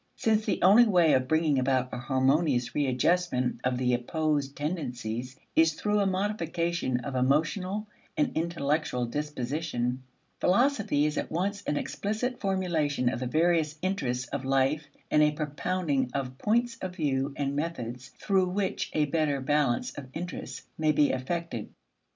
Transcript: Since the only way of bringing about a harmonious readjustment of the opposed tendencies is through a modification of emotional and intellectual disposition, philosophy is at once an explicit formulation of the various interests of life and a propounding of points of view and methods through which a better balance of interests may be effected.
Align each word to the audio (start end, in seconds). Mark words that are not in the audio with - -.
Since 0.15 0.45
the 0.45 0.63
only 0.63 0.87
way 0.87 1.13
of 1.13 1.27
bringing 1.27 1.59
about 1.59 1.89
a 1.93 1.99
harmonious 1.99 2.73
readjustment 2.73 3.61
of 3.63 3.77
the 3.77 3.93
opposed 3.93 4.55
tendencies 4.55 5.35
is 5.55 5.73
through 5.75 5.99
a 5.99 6.07
modification 6.07 7.01
of 7.01 7.13
emotional 7.15 7.87
and 8.17 8.31
intellectual 8.35 9.05
disposition, 9.05 10.01
philosophy 10.39 11.05
is 11.05 11.19
at 11.19 11.29
once 11.29 11.61
an 11.67 11.77
explicit 11.77 12.39
formulation 12.41 13.09
of 13.09 13.19
the 13.19 13.27
various 13.27 13.77
interests 13.83 14.25
of 14.29 14.43
life 14.43 14.87
and 15.11 15.21
a 15.21 15.33
propounding 15.33 16.09
of 16.15 16.39
points 16.39 16.79
of 16.81 16.95
view 16.95 17.31
and 17.35 17.55
methods 17.55 18.07
through 18.17 18.47
which 18.49 18.89
a 18.95 19.05
better 19.05 19.39
balance 19.39 19.91
of 19.95 20.07
interests 20.15 20.65
may 20.79 20.91
be 20.91 21.11
effected. 21.11 21.69